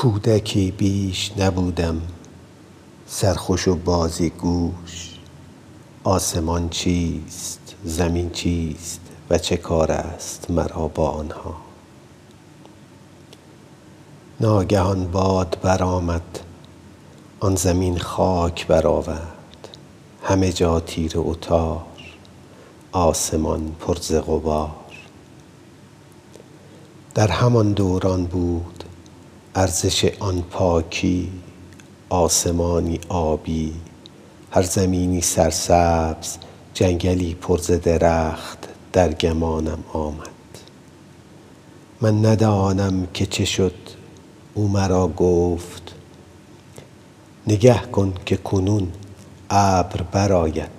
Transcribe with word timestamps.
کودکی 0.00 0.70
بیش 0.70 1.32
نبودم. 1.38 2.02
سرخوش 3.06 3.68
و 3.68 3.76
بازیگوش 3.76 5.18
آسمان 6.04 6.68
چیست؟ 6.68 7.74
زمین 7.84 8.30
چیست؟ 8.30 9.00
و 9.30 9.38
چه 9.38 9.56
کار 9.56 9.92
است 9.92 10.50
مرا 10.50 10.88
با 10.88 11.10
آنها؟ 11.10 11.56
ناگهان 14.40 15.06
باد 15.06 15.58
برآمد. 15.62 16.40
آن 17.40 17.56
زمین 17.56 17.98
خاک 17.98 18.66
برآورد. 18.66 19.68
همه 20.22 20.52
جا 20.52 20.80
تیره 20.80 21.20
و 21.20 21.34
تار 21.34 21.86
آسمان 22.92 23.72
پر 23.80 23.96
ز 23.96 24.14
غبار. 24.14 24.70
در 27.14 27.28
همان 27.28 27.72
دوران 27.72 28.26
بود 28.26 28.79
ارزش 29.54 30.04
آن 30.20 30.42
پاکی 30.42 31.32
آسمانی 32.08 33.00
آبی 33.08 33.74
هر 34.50 34.62
زمینی 34.62 35.20
سرسبز 35.20 36.36
جنگلی 36.74 37.34
پر 37.34 37.58
ز 37.58 37.70
درخت 37.70 38.68
در 38.92 39.12
گمانم 39.12 39.84
آمد. 39.92 40.28
من 42.00 42.26
ندانم 42.26 43.08
که 43.14 43.26
چه 43.26 43.44
شد 43.44 43.74
او 44.54 44.68
مرا 44.68 45.08
گفت 45.08 45.94
نگه 47.46 47.78
کن 47.78 48.14
که 48.26 48.36
کنون 48.36 48.92
ابر 49.50 50.02
برآید. 50.02 50.70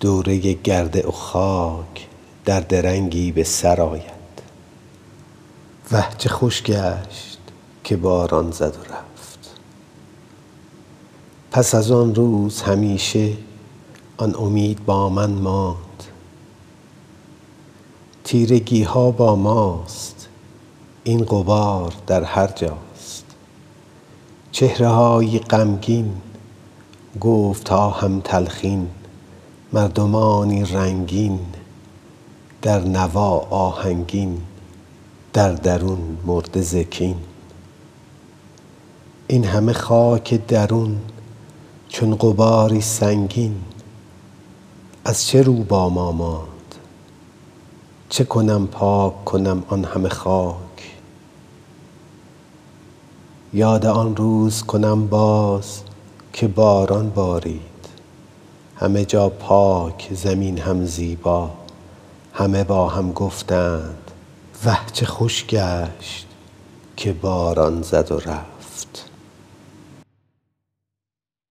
دوره 0.00 0.38
گرد 0.52 1.06
و 1.06 1.10
خاک 1.10 2.06
در 2.44 2.60
درنگی 2.60 3.32
به 3.32 3.44
سر 3.44 3.80
آید. 3.80 4.17
وه 5.92 6.16
چه 6.18 6.28
خوش 6.28 6.62
گشت 6.62 7.38
که 7.84 7.96
باران 7.96 8.50
زد 8.50 8.76
و 8.76 8.92
رفت. 8.92 9.38
پس 11.50 11.74
از 11.74 11.90
آن 11.90 12.14
روز 12.14 12.62
همیشه 12.62 13.32
آن 14.16 14.34
امید 14.34 14.84
با 14.84 15.08
من 15.08 15.30
ماند. 15.30 15.76
تیرگی 18.24 18.82
ها 18.82 19.10
با 19.10 19.36
ماست 19.36 20.28
این 21.04 21.24
غبار 21.24 21.92
در 22.06 22.24
هر 22.24 22.46
جاست. 22.46 23.24
چهره 24.52 24.88
هایی 24.88 25.38
غمگین 25.38 26.14
گفت 27.20 27.68
ها 27.68 27.90
هم 27.90 28.20
تلخین 28.20 28.88
مردمانی 29.72 30.64
رنگین 30.64 31.40
در 32.62 32.80
نوا 32.80 33.38
آهنگین. 33.50 34.40
در 35.32 35.52
درون 35.52 36.18
مرده 36.26 36.62
ز 36.62 36.76
کین 36.76 37.16
این 39.30 39.44
همه 39.44 39.72
خاک 39.72 40.46
درون 40.46 40.98
چون 41.88 42.14
غباری 42.14 42.80
سنگین. 42.80 43.54
از 45.04 45.26
چه 45.26 45.42
رو 45.42 45.52
با 45.52 45.88
ما 45.88 46.12
ماند؟ 46.12 46.74
چه 48.08 48.24
کنم 48.24 48.66
پاک 48.66 49.24
کنم 49.24 49.62
آن 49.68 49.84
همه 49.84 50.08
خاک؟ 50.08 50.56
یاد 53.52 53.86
آن 53.86 54.16
روز 54.16 54.62
کنم 54.62 55.06
باز 55.06 55.80
که 56.32 56.48
باران 56.48 57.10
بارید. 57.10 57.60
همه 58.76 59.04
جا 59.04 59.28
پاک 59.28 60.08
زمین 60.14 60.58
هم 60.58 60.84
زیبا. 60.84 61.50
همه 62.32 62.64
با 62.64 62.88
هم 62.88 63.12
گفتند 63.12 64.07
وه 64.64 64.78
چه 64.92 65.06
خوش 65.06 65.46
گشت 65.46 66.26
که 66.96 67.12
باران 67.12 67.82
زد 67.82 68.12
و 68.12 68.18
رفت. 68.18 68.57